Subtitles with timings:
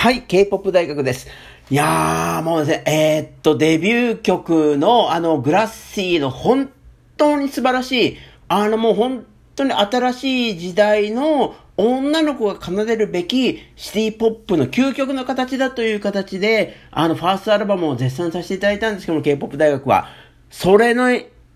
[0.00, 1.28] はい、K-POP 大学です。
[1.68, 6.70] いやー、もうですね、えー、っと、デビュー曲の、あの、グラッシーの本
[7.18, 8.16] 当に素晴らしい、
[8.48, 9.26] あの、もう本
[9.56, 20.08] 当に新しい時代の女の子が奏でるべきシティポップの究極の形だという形で、あの、ファーストアルバムを絶賛させていただいたんですけども、K-POP 大学は。
[20.48, 21.10] それの、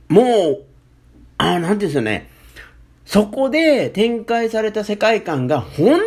[0.08, 0.62] もう、
[1.38, 2.28] あなんていうんですよね。
[3.06, 5.98] そこで展開された世界観が本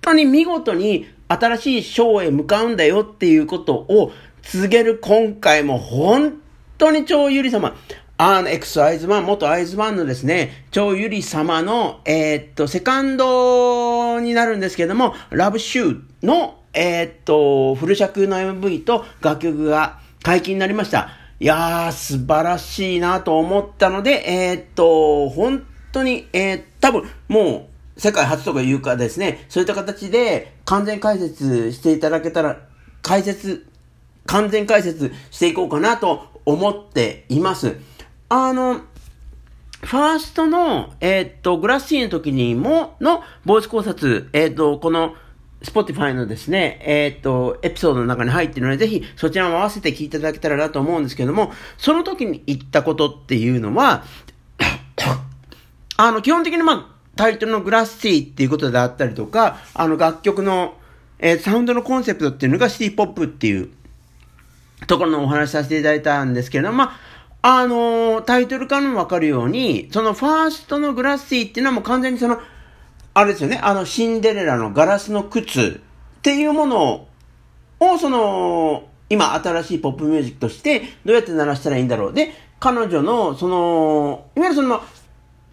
[0.00, 4.12] 当に見事に新しいショーへ向かうんだよっていうことを
[4.42, 6.40] 告げる今回も本
[6.76, 7.76] 当に超ゆり様。
[8.18, 21.10] あの、X アイズワン、元アイズワンのですね、超ゆり様の、えー、っと、セカンドになるんですけども、ラブシューの、えー、っと、フル尺の MV と楽曲が解禁になりました。
[21.38, 32.58] いやー、素晴らしいなと思ったので、えー、っと、本当に、えー、多分、もう、世界初とかいうかですね、そういった形で完全解説していただけたら、
[33.02, 33.66] 解説、
[34.26, 37.76] 完全解説していこうかなと思っています。
[38.28, 38.80] あの、
[39.82, 45.14] ファーストの、えー、っと、グラッシーンの時にも、の、ボイス考察、えー、っと、この、
[45.62, 54.04] スポティファイのですね、えー、っと、エピソードの中に入ってるので、ぜひそちらも合わせて聞いていただけたらなと思うんですけども、その時に言ったことっていうのは、
[55.96, 60.72] あの、基本的にまあ、タイトルのグラッシーっていうことであったりとか、あの、楽曲の、
[61.18, 63.68] えー、サウンドのコンセプトっていうのがシティポップっていう
[64.86, 66.96] ところのお話しさせていただいたんですけれども、ま
[67.42, 72.40] あ、あのー、タイトルからもわかるように、そのファーストのグラッシーっていうのはもう完全にその、
[73.12, 75.82] あれですよね、あの、シンデレラのガラスの靴
[76.16, 77.06] っていうもの
[77.80, 82.12] を、その、今新しいポップミュージックとしてどうやって鳴らしたらいいんだろう。
[82.14, 84.80] で、彼女の、その、いわゆるその、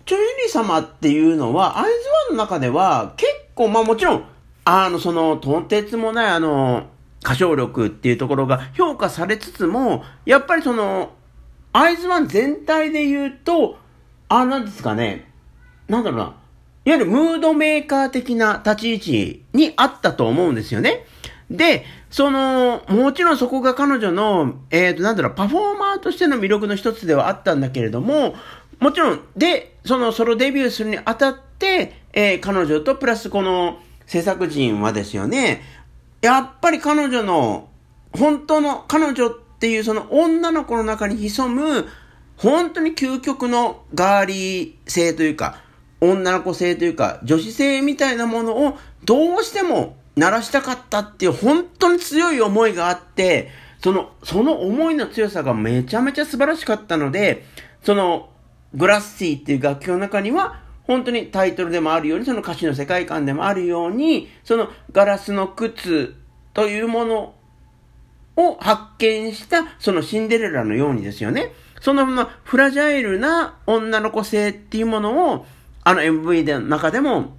[0.07, 1.89] チョユリ様っていうのは、アイズ
[2.29, 4.23] ワンの中では、結構、まあもちろん、
[4.63, 6.87] あの、その、とんてつもない、あの、
[7.23, 11.11] 歌唱力っていうところが評価されつつも、やっぱりその、
[11.73, 13.77] アイズワン全体で言うと、
[14.29, 15.29] あ、なんですかね、
[15.89, 16.35] なんだろうな、いわ
[16.85, 21.05] ゆるムードメーカー的な立ち位置にあったと思うんですよね。
[21.51, 28.35] で、その、もちろんそこが彼女の、えっ、ー、と、なんだろう、パフォーマーとしての魅力の一つではあったんだけれども、
[28.79, 35.61] もちろん、で、そのソロデビューするにあたって、えー、彼女とプラスこの制作陣はですよね、
[36.21, 37.69] やっぱり彼女の、
[38.13, 41.87] 本当の彼女っていうその女の子の中に潜む、
[42.37, 45.59] 本当に究極のガーリー性というか、
[45.99, 53.49] 女の子性というか、女子性みたいなものをどうしても鳴らしたかったっていう本当に強い思いがあって、
[53.81, 57.45] その、その思いの強さがめちゃめちゃ素晴らしかったので、
[57.83, 58.29] その、
[58.73, 66.15] グラッシーっていう楽器の中には、本当にタイトルでもあるように、その歌詞の世界観でもあるように、そのガラスの靴
[66.53, 67.33] というもの
[68.35, 71.51] を発見した、そのシンデレラのようにですよね。
[71.81, 75.45] そのままフラジャイルな女の子性っていうものを、
[75.83, 77.37] あの MV の中でも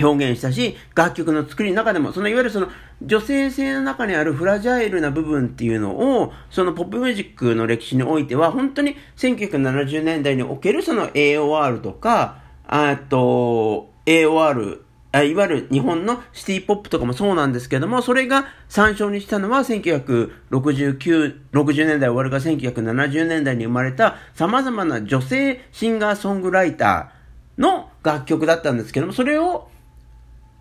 [0.00, 2.68] 表現したし、楽曲の作りの中でも、そのいわゆるその
[3.02, 14.80] 女性性の中にあるフラジャイルな部分っていうのを、そのポップミュージックの歴史においては、本当に1970年代におけるその AOR とか、あと、AOR、
[15.14, 29.68] いわゆる日本のシティポップとかもそうなんですけども、それが参照にしたのは1969、60年代終わるか1970年代に生まれた様々な女性シンガーソングライターの楽曲だったんですけども、それを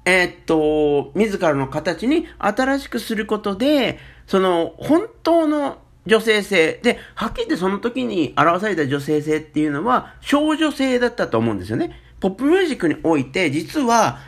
[0.06, 6.80] えー、っと、自らの形に新しくすることで、その、本当の女性性。
[6.82, 12.00] で、はっきり言ってその時に表された女性性っていうのは、少女性だったと思うんですよね。
[12.20, 14.20] ポップミュージックにおいて、実は、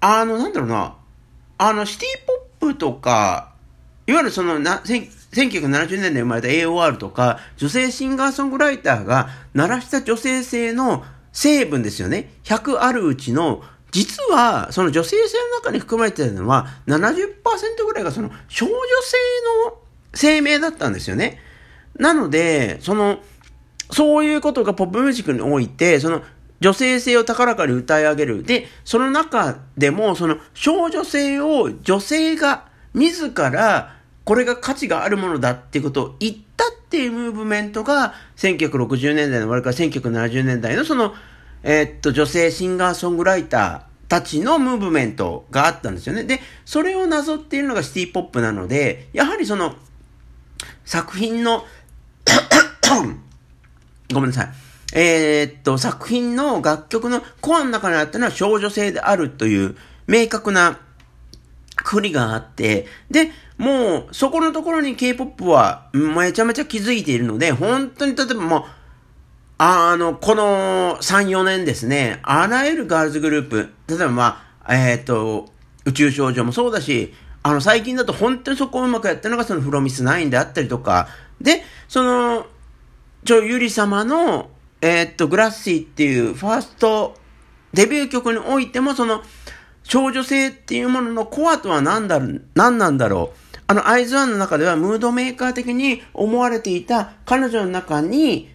[0.00, 0.96] あの、なんだろうな、
[1.58, 3.52] あの、シティポップとか、
[4.06, 12.32] いわゆるそのな、1970年代生まれた AOR とか、女性シンガーソングライターが鳴らした女性性の成分ですよね。
[12.44, 19.16] 100あるうちの実は、その女性性の中に含まれているのは、70%ぐらいがその少女性
[19.66, 19.78] の
[20.14, 21.40] 生命だったんですよね。
[21.98, 23.18] なので、その、
[23.90, 26.22] そういうことがポップミュージックにおいて、その、
[26.60, 28.42] 女性性を高らかに歌い上げる。
[28.44, 41.14] で、その中でも、その少女性を女性が自ら、これが価値があるものだっていうことを言ったっていうムーブメントが、1960年代の終わりから1970年代のその、
[41.62, 46.24] えー、っと、女性シンガーソングライターたちのムーブメントがあったんですよね。
[46.24, 49.74] で、それをなぞっているのがシティポップなので、やはりその、
[50.84, 51.64] 作品の
[54.12, 54.48] ごめんなさい。
[54.92, 59.76] えー、っと、作品の楽曲のコアの中にあったのは少女性であるという
[60.08, 60.80] 明確な
[61.76, 68.64] くりがあって、で、もう、そこのところに K-POP はめちゃめちゃ気づいているので、本当に例えばもう、
[69.62, 75.50] あの、この3、4年ですね、あらゆるガールズグループ、例えばまあ、えっ、ー、と、
[75.84, 77.12] 宇宙少女もそうだし、
[77.42, 81.08] あの、最近だと本当にそこをうまくやったのがそのフロミス9であったりとか、
[81.42, 82.46] で、その、
[83.26, 84.48] ちょ、ゆり様の、
[84.80, 87.18] えー、っと、グラッシーっていうファースト
[87.74, 89.22] デビュー曲においても、その、
[89.82, 92.18] 少女性っていうもののコアとは何だ、
[92.54, 93.58] 何なんだろう。
[93.66, 98.48] あの、アイズワンの中ではムードメーカー的に思われていた彼女の中に、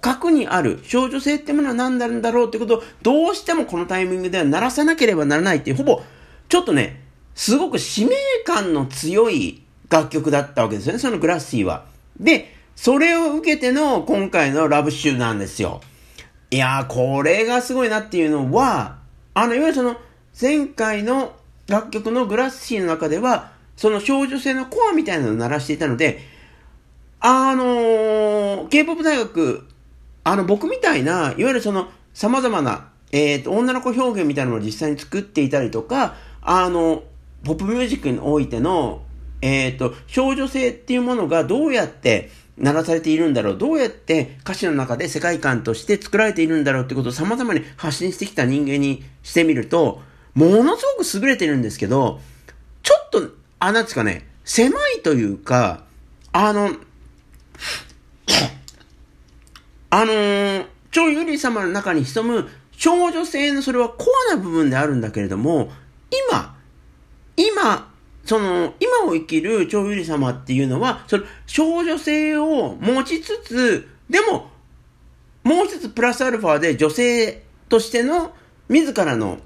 [0.00, 6.02] 核にある少女性ってものは何なんだろうってことをどうしてもこのタイミングでは鳴らさなければならないっていう、ほぼ、
[6.48, 7.02] ちょっとね、
[7.34, 8.14] すごく使命
[8.44, 11.86] 感の強い楽曲だったわけですよね、そのグラッシーは。
[12.18, 15.80] で、それを受けての今回のラブシューなんですよ。
[16.50, 18.98] いやー、これがすごいなっていうのは、
[19.34, 19.96] あの、いわゆるその、
[20.40, 21.34] 前回の
[21.68, 26.20] 楽曲のグラッシーの中では、その少女性のコアみたいなのを鳴らしていたので、
[27.20, 29.66] あのー、K-POP 大学、
[30.30, 37.02] あの、僕みたいな、いわゆるその、様々な、えっ、ー、と、女の子表現みたいなのを実際に作っていたりとか、あの、
[37.42, 39.02] ポップミュージックにおいての、
[39.42, 50.00] えっ、ー、と、少女性っていうものがどうやって鳴らされているんだろう、どうやって歌詞の中で世界観として作られているんだろうってことを様々に発信してきた人間にしてみると、
[50.34, 52.20] ものすごく優れてるんですけど、
[52.84, 55.82] ちょっと、あ、なんですかね、狭いというか、
[56.30, 56.70] あの、
[59.90, 65.70] あのー、超ユリ様の中に潜む少女性のそれはコアな部分であるんだけれども、
[66.30, 66.56] 今、
[67.36, 67.92] 今、
[68.24, 74.50] その、今を生きる超有利様っていうのは、その少女性を持ちつつ、でも、
[75.42, 78.32] もう一つプラスアルファで女性としての
[78.68, 79.38] 自らの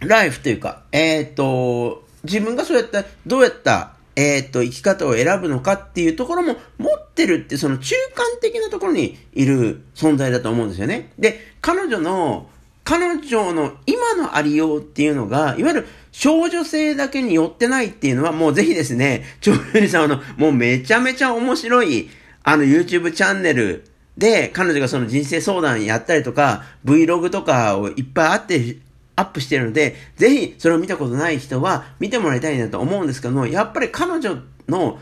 [0.00, 11.12] ライフというか、えっ、ー、と、自分がそうやった、どうやった、えっ、と、生き方を選ぶのかっていうところも持ってるって、その中間的なところにいる存在だと思うんですよね。
[11.18, 12.48] で、彼女の
[12.84, 22.10] 彼女の今のありようっていうのが、いわゆる少女性だけに寄ってないっていうのは、もうぜひですね、超ゆりさんの、もうめちゃめちゃ面白い、
[22.42, 23.88] あの YouTube チャンネル
[24.18, 28.76] で、彼女がその人生相談やったりとか、Vlog とかをいっぱいあって、
[29.16, 34.38] アップしてるので、ぜひそれを見たことない人は見てもらいたいなと思うんですけども、やっぱり彼女
[34.68, 34.98] の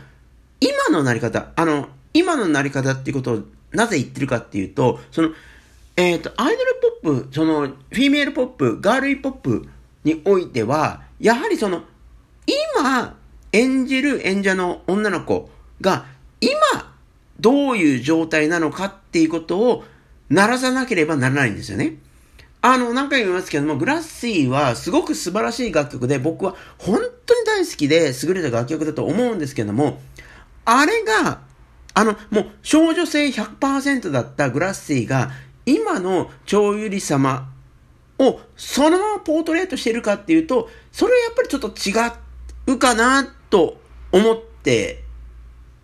[0.59, 3.39] 今のなり方、あの、今のなり方っていうことを
[3.71, 5.29] なぜ言ってるかっていうと、その、
[5.95, 9.67] えっ、ー、と、アイドルポップ、その、フィメールポップ、 girly pop
[10.03, 11.83] においては、やはりその、
[12.77, 13.17] 今、
[13.51, 15.49] 演じる演者の女の子
[15.81, 16.05] が、
[16.39, 16.51] 今、
[17.39, 19.83] どういう状態なのかっていうことを、
[20.29, 21.97] 鳴らさなければならないんですよね。
[22.65, 29.99] あの、何回も言いますけども、グラッシーはすごく素晴らしい楽曲で、僕は本当に大好きで優れた楽曲だと思うんですけども、
[30.63, 31.41] あれが、
[31.93, 35.31] あの、もう少女性100%だったグラッシーが、
[35.65, 37.51] 今の超ゆり様
[38.17, 43.77] をそのままポートレートしてるかっていうと、それはやっぱりちょっと違うかなと
[44.13, 45.03] 思って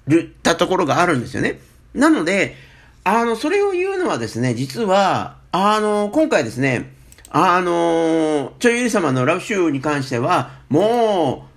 [0.08, 1.60] るたところがあるんですよね。
[1.94, 2.56] なので、
[3.04, 6.92] あの、それを言うのはですね、実は、あの、今回ですね、
[7.31, 11.48] あの、超ゆり様のラブシューに関しては、も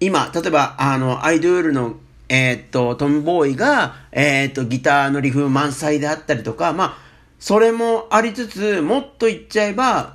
[0.00, 1.96] う、今、例えば、あの、アイドルの、
[2.30, 6.98] えー、っと、トムボーイが、えー、っと、ギターのリフ満載であったりとか、まあ、
[7.38, 10.14] それもありつつ、もっと言っちゃえば、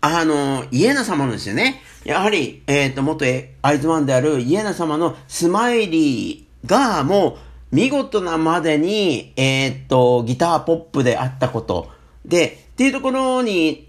[0.00, 1.80] あの、イエナ様のですよね。
[2.02, 3.24] やはり、えっ、ー、と、元
[3.62, 7.38] アイズワンであるイエナ様のスマイリーが、も
[7.72, 11.99] う、見事なまでに、えっ、ー、と、ギターポップであったこと。
[12.24, 13.88] で、っていうところに、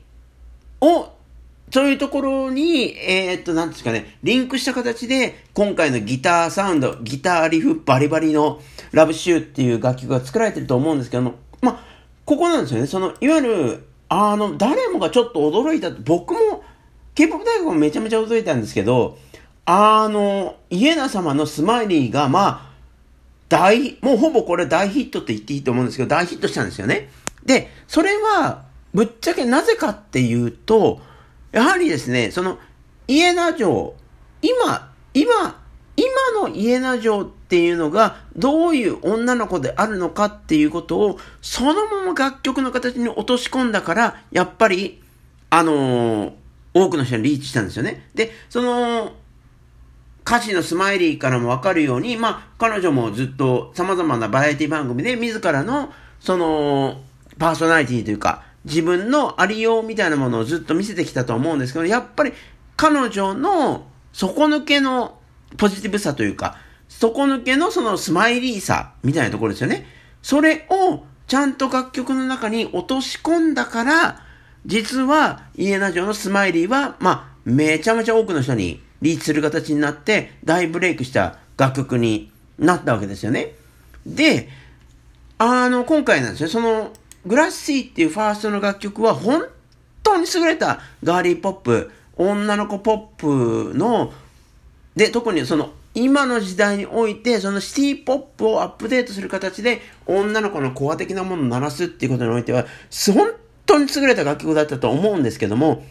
[0.82, 1.12] を、
[1.72, 8.60] そういうところに、えっ、と、なんですかね、リンクした形で、今回のギターサウンド、ギターリフバリバリの
[8.92, 11.84] ラブシューっていう楽曲が作られてると思うんですけども、まあ、
[12.26, 12.88] ここなんですよね。
[12.88, 15.92] その、いわゆる、あの、誰もがちょっと驚いた。
[15.92, 16.64] 僕も、
[17.16, 19.18] K-POP 大学もめちゃめちゃ驚いたんですけど、
[19.66, 22.72] あの、イエナ様のスマイリーが、まあ、
[23.48, 27.10] 大、もうほぼこれ大ヒットって言っていいと思うんですけど、大ヒットしたんですよね。
[27.46, 31.02] で、それは、ぶっちゃけなぜかっていうと、
[31.52, 32.60] やはりですね、その、
[33.08, 33.96] イエナ城、
[34.42, 35.62] 今、今、
[35.98, 45.02] 今のイエナ城っていうのがどういう女の子であるのかっていうことをそのまま楽曲の形に落とし込んだから、やっぱり、
[45.50, 46.34] あのー、
[46.74, 48.10] 多くの人にリーチしたんですよね。
[48.16, 49.14] で、その、
[50.26, 57.02] 歌詞のスマイリーからもわかるように、まあ、彼女もずっと様々なバラエティ番組で自らの、その、
[57.38, 62.34] パーソナリティというか、自分のありようみたいなものをずっと見せてきたと思うんですけど、やっぱり
[62.78, 65.20] 彼女の底抜けの
[65.58, 66.58] ポジティブさというか、
[66.88, 69.88] 底抜けのそのスマイリーさみたいなところですよね。
[70.22, 74.22] それをちゃんと楽曲の中に落とし込んだから、
[74.66, 83.54] 実はイエナ城のスマイリーは、まあ、めちゃめちゃ多くの人にリーチする形になって大ブレイクした楽曲になったわけですよね。
[84.06, 84.50] で、
[85.38, 86.50] あの、今回なんですよ。
[86.50, 86.92] その、
[87.26, 89.44] グラッシーっていうファーストの楽曲は本
[90.04, 94.14] 当に優れたガーリーポップ、女の子ポップの、
[94.96, 102.66] で、特にその、今の時代において、そのシティポップをアップデートする形で、女の子のコア的なものを鳴らすっていうことにおいては、
[103.14, 103.32] 本
[103.66, 105.84] 当に優れた楽曲だったと思うんですけども、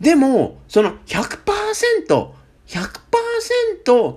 [0.00, 2.30] でも、その100%、
[2.66, 4.16] 100%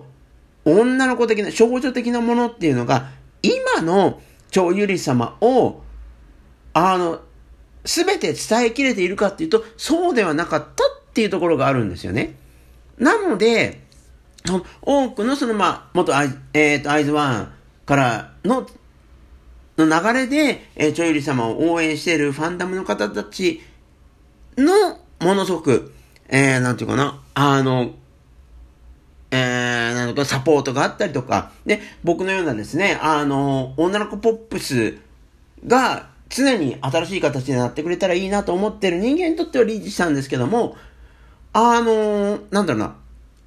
[0.65, 3.09] 女の子的な、少女的なものっていうのが、
[3.41, 5.82] 今の超ゆり様を、
[6.73, 7.21] あの、
[7.85, 12.35] すべて伝えきれているかっていうと、そうではなかったっていうところがあるんですよね。
[12.97, 13.81] なので、
[14.45, 17.53] その多くのその、まあ、元アイ,、えーと、アイズワン
[17.85, 18.67] からの
[19.77, 23.61] の流れで、えー、ちょゆり様を応援しているファンダムの方たち
[24.57, 25.93] の、ものすごく、
[26.27, 27.93] えー、なんていうかな、あの、
[29.31, 34.97] えー、なんかサポートがあったりとか、で、僕のようなですね、あの、女の子ポップス
[35.65, 40.75] が常に新しい形になってくれたらいいなと思ってる人間にとってはリーチしたんですけども、
[41.53, 42.95] あの、なんだろうな、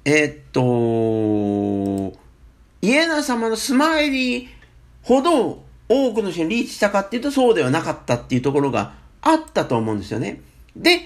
[0.05, 2.17] えー、っと、
[2.81, 4.47] イエナ様のスマイリー
[5.03, 10.41] ほど多くの人にリーチしたかっていうとそうではなかったっていうところがあったと思うんですよね。
[10.77, 11.01] で、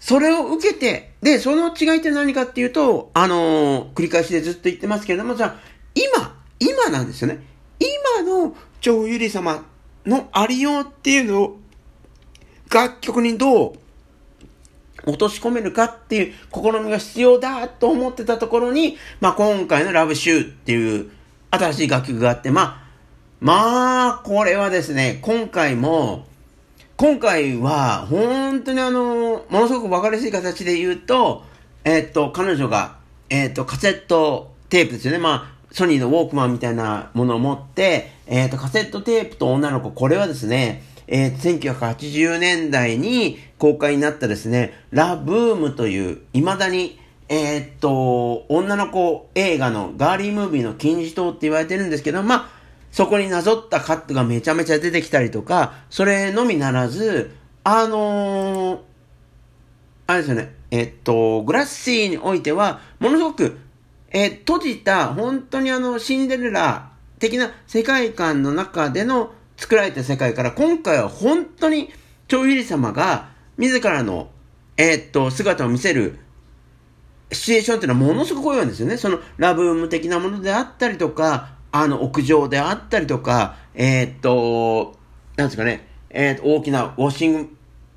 [0.00, 5.56] それを受けて、で、その違いって何かっていうと、あのー、繰り返しでずっと言ってますけれども、じゃあ、
[5.94, 7.42] 今、今なんですよね。
[7.78, 9.64] 今の超ゆり様
[10.06, 11.60] のありようっていうのを、
[12.72, 13.72] 楽曲にどう
[15.06, 21.10] 落とし込めるかっていう試みが必要だと思ってたところに、まあ今回のラブシューっていう
[21.50, 22.84] 新しい楽曲があって、まあ、
[23.40, 26.26] まあ、これはですね、今回も、
[26.96, 31.44] 今回は、本当にあの、ものすごく分かりやすい形で言うと、
[31.84, 32.96] えっと、彼女が、
[33.28, 35.18] えっと、カセットテープですよね。
[35.18, 52.48] まあ、ソニーのウォークマンみたいなものを持って、えっと、カセットテープと女の子、これはですね、えー、1980年代に公開になったですね、ラ・ブームという、未だに、えー、っと、女の子映画のガーリームービーの金字塔って言われてるんですけど、まあ、
[52.92, 58.78] そこになぞったカットがめちゃめちゃ出てきたりとか、それのみならず、あのー、
[60.06, 63.58] あれですよね、えっと、グラッシーにおいては、ものすごく、
[64.10, 66.93] え、閉じた、本当にあの、シンデレラ
[67.24, 71.90] 的な世界観の中での作られた世界から、今回は本当に、
[72.28, 74.28] 超ゆり様が、自らの、
[74.76, 76.18] えー、っと、姿を見せる、
[77.32, 78.96] シチュエーションっていうのはものすごく多いんですよね。
[78.96, 84.96] その、ラブーム的なものであったりとか、あの、屋上であったりとか、えー、っと、
[85.36, 87.56] なんですかね、えー、っと、大きなウォッシング、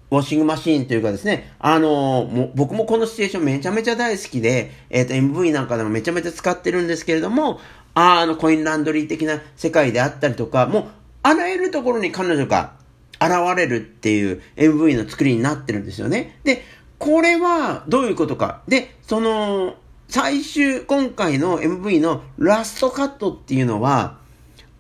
[0.10, 7.60] ウォッシングマシーンというかですね、あのも僕もこのシチュエーションめちゃめちゃ大好きで、えっ、と、MV なんかでもめちゃめちゃ使ってるんですけれども、
[8.00, 10.86] あの、コインランドリー的な世界であったりとか、もう、
[11.24, 12.74] あらゆるところに彼女が
[13.20, 16.40] 現れるっていう MV の作りになってるんですよね。
[16.44, 16.64] で、
[17.00, 18.62] これはどういうことか。
[18.68, 19.78] で、その、
[20.08, 24.20] 最終、今回の MV のラストカットっていうのは、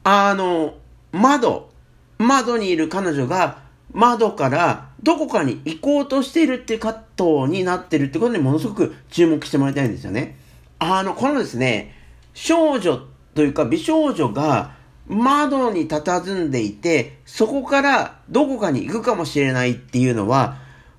[0.03, 0.75] あの、
[1.11, 1.71] 窓、
[2.19, 10.37] 窓にいる彼女が窓からどこかに行こうとしているっていうカットになってるってことにものすごく注目してもらいたいんですよね。
[10.77, 11.96] あの、このですね、
[12.37, 13.01] 少女
[13.33, 14.75] というか美少女が
[15.07, 20.57] 窓に佇んでいて、そこからどこかに行くかもしれないっていうのは、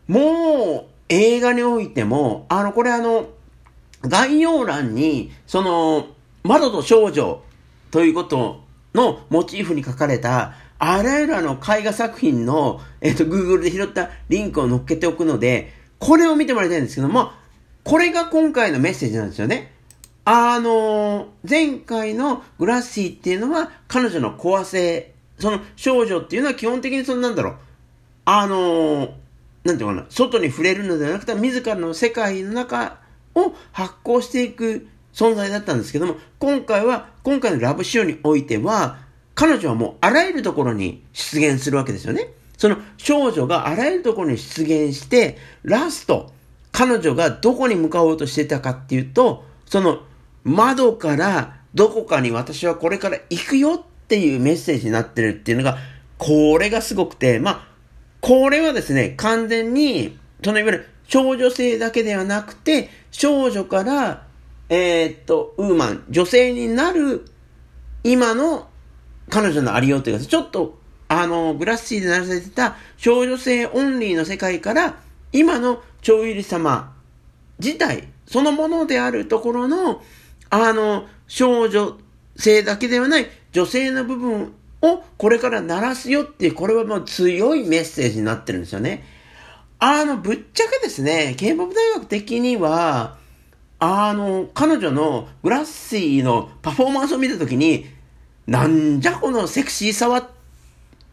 [0.09, 3.29] もう映画においても、あの、これあの、
[4.03, 6.09] 概要欄に、その、
[6.43, 7.41] 窓と少女
[7.93, 17.31] ということのモチーフに書かれた、あらゆるあの絵画作品の、えっ、と、Google で拾ったリンクを載っけておくので、これを見てもらいたいんですけども、
[17.85, 19.78] これが今回のメッセージなんですよね。
[20.31, 27.57] あの前回のグラッシーっていうのは、彼女の怖性、その少女っていうのは基本的にそのなんだろう、
[28.27, 29.09] あの
[29.65, 32.99] なんていうかな、外に触れるのではなくて、自らの世界の中
[33.35, 38.99] を発行していく存在だったんですけども、今回は、今回のラブシオにおいては、
[39.35, 42.35] 彼女はもうあらゆるところに出現するわけですよね。
[42.59, 46.35] その少女があらゆるところに出現して、ラスト、
[46.71, 50.03] 彼女がどこに向かおうとしてたかっていうと、その
[50.49, 55.79] 窓からどこかに私はこれから行くよっていうメッセージになってるっていうのが、
[56.17, 57.69] これがすごくて、まあ、
[58.21, 64.29] これはですね、完全に、そのいわゆる少女性だけではなくて、少女から
[64.71, 67.25] えー、っと、ウーマン、女性になる
[68.05, 68.69] 今の
[69.31, 70.79] 彼女のありようというか、ちょっと、
[71.09, 74.99] あの、グラッシーで鳴らされてた少女性オンリーの世界から、
[75.33, 76.95] 今の超ゆり様
[77.59, 80.03] 自体、そのものであるところの、
[80.51, 81.99] あの、少女
[82.37, 89.05] 性だけではない女性の部分をこれから鳴らすよっていう、これはもう強いメッセージになってるんですよね。
[89.81, 93.17] あの、ぶっちゃけですね、K-POP 大学的には、
[93.79, 97.87] あの、彼女のグラッシーのパフォーマンスを見たときに、
[98.47, 100.31] なんじゃこのセクシーさは、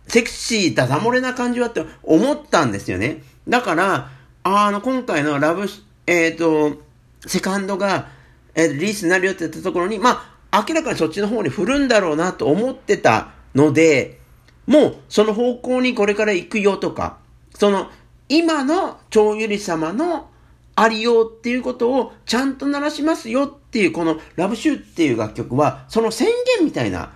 [0.08, 3.22] セクシーダダ漏れな感じはって思ったんですよね。
[3.48, 4.10] だから、
[4.44, 5.68] あの、今回のラブ、
[6.08, 6.82] えっ、ー、と、
[7.28, 8.10] セカンドが、
[8.56, 14.20] えー、リリースになるよって言ったところに、まあ、明らかにそっちの方に振るんだろうなと思ってたので、
[14.66, 17.18] もうその方向にこれから行くよとか、
[17.54, 17.90] その
[18.30, 20.30] 今の超ゆり様の
[20.76, 27.14] ありようっていうことをちゃんと鳴らしますよっていうこのラブシューっていう楽曲はその宣言みたいな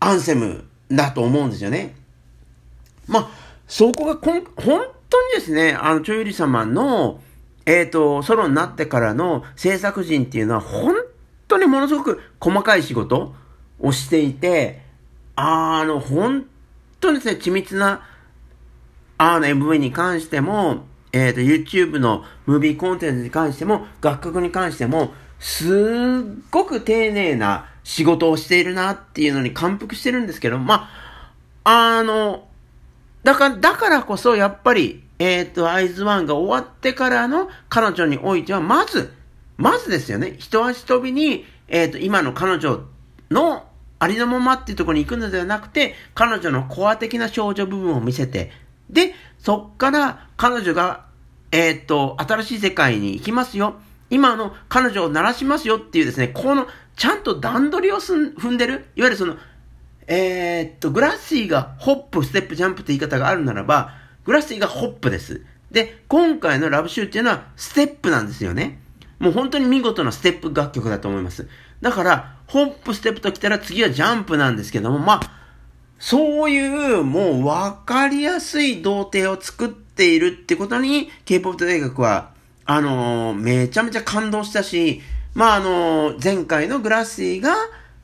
[0.00, 1.94] アンセムだと思うんですよね。
[3.06, 3.30] まあ、
[3.66, 7.20] そこがこん本当にですね、あの、超ゆり様の、
[7.66, 10.94] えっ、ー、と、ソロになってからの制作陣っていうのは本
[11.48, 13.34] 当にものすごく細かい仕事
[13.78, 14.82] をしていて、
[15.36, 16.46] あの、本
[17.00, 18.02] 当にですね、緻密な、
[19.18, 30.88] あの MV に関しても、えっ、ー、と、YouTube のムービーコンテンツに関しても、楽曲に関しても、すっごく丁寧な仕事をしているなっていうのに感服してるんですけど、ま
[31.64, 32.48] あ、あの、
[33.24, 39.14] だから、だからこそ、やっぱり、えっ、と、アイズワンが終わってからの彼女においては、まず、
[39.56, 42.80] まずですよね、一足飛びに、えっ、と、今の彼女
[43.30, 43.64] の
[44.00, 48.50] ありのままっていうところに行くのではなくて、彼女のコア的な少女部分を見せて、
[48.90, 51.06] で、そっから彼女が、
[51.52, 53.76] えー、っと、新しい世界に行きますよ。
[54.10, 59.36] 今の彼女を鳴らしますよっていうですね、この、ちゃんと段取りを踏んでる、いわゆるその、
[60.08, 65.42] えー、っと、グラッシーがホップ、ステップ、ジャンプって言い方があるならば、グラッシーがホップです。
[65.70, 68.80] で、今回のラブシューっていうのはステップなんですよね。
[69.18, 71.48] もう本当に見事なステップ楽曲だと思います。
[71.80, 75.42] だから、ホップ、ステップと来たら次はジャンプなんですけども、まあ、
[75.98, 82.32] そういうもう分かりやすい童貞を作っているってことに、K-POP 大学は、
[82.64, 85.00] あのー、めちゃめちゃ感動したし、
[85.34, 87.54] まあ、あのー、前回のグラッシーが、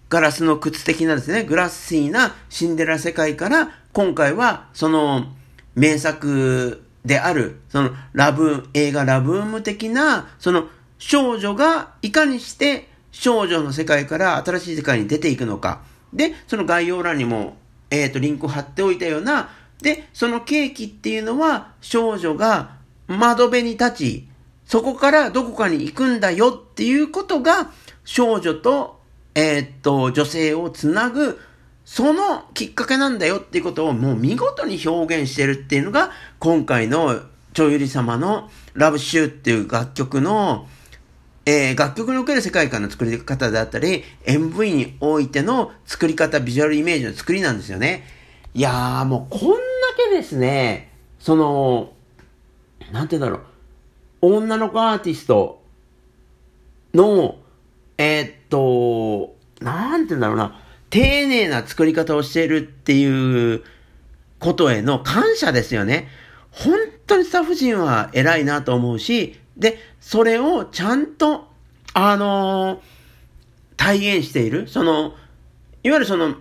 [0.09, 5.27] ガラスの靴的なですね、グラッシーなシンデレラ世界から、今回は、その、
[5.75, 15.81] 名作である、その、ラブ、映画ラブーム的な、その、少女がいかにして少女の世界から新しい世界に出ていくのか。
[16.13, 17.57] で、その概要欄にも、
[17.91, 19.51] えっ、ー、と、リンクを貼っておいたような、
[19.81, 22.77] で、そのケーキっていうのは少女が
[23.07, 24.29] 窓辺に立ち、
[24.67, 27.71] そこからどこかに行くんだよっていうことが
[28.05, 29.01] 少女と、
[29.35, 31.41] えっ、ー、と、女性をつなぐ、
[31.89, 37.23] そのきっかけなんだよっていうことをもう見事に表現してるっていうのが、今回の
[37.55, 40.69] 超ゆり様のラブシューっていう楽曲の、
[41.47, 48.05] えー、楽曲における世界観の作り方であったり、MV においての作り方、ビジュアルイメージの作りなんですよね。
[48.53, 49.57] いやー、もうこんだ
[49.97, 51.95] けですね、その、
[52.93, 53.45] なんて言うんだろ
[54.21, 55.63] う、女の子アーティスト
[56.93, 57.37] の、
[57.97, 63.63] えー、っと、なんて言うんだろうな、丁寧な作り方をしているっていう
[64.39, 66.09] ことへの感謝ですよね。
[66.51, 71.49] 本当にスタッフ陣は偉いなと思うし、で、それをちゃんと、
[71.95, 72.81] あのー、
[73.77, 75.15] 体現している、その、
[75.83, 76.37] いわゆるその、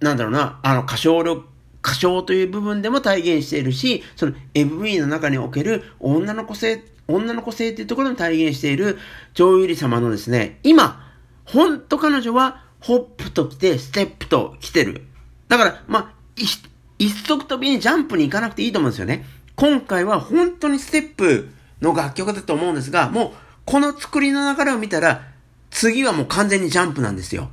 [0.00, 1.46] なんだろうな、あの、歌唱力、
[1.82, 8.98] 歌唱という部分でも体現しているし、その MV の中における女の子性、女の子性っていうところに体現している、
[9.34, 11.06] 女優里様のですね、今、
[11.44, 15.04] ほんと彼女は、ホップと来て、ステップと来てる。
[15.48, 16.60] だから、まあ、一
[16.98, 19.24] 足飛びにジャンプに行かなくていいと思うんですよね。
[19.56, 23.32] 今回は本当にステップの楽曲だと思うんですが、もう、
[23.64, 25.28] この作りの流れを見たら、
[25.70, 27.50] 次はもう完全にジャンプなんですよ。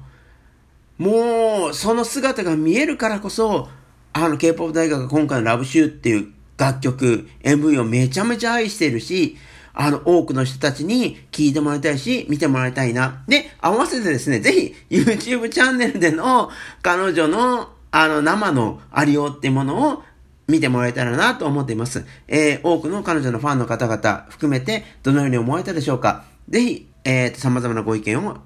[0.98, 3.70] もう、その姿が見えるからこそ、
[4.14, 9.38] あの、K-POP 大学が今回のラブシューっていう楽曲、MV をめちゃめちゃ愛してるし、
[9.80, 13.24] あの、多くの人たちに聞いてもらいたいし、見てもらいたいな。
[13.28, 16.50] で、合わせてですね、ぜひ、YouTube チャンネルでの
[16.82, 20.04] 彼女の、あの、生のありようっていうものを
[20.48, 22.06] 見てもらえたらなと思っています。
[22.28, 28.38] えー、多くの彼女のファンの方々含めて、どのように思われたでしょうかぜひ、えー、様々なご意見を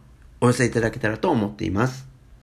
[0.41, 2.10] お寄せいただけたらと思っています。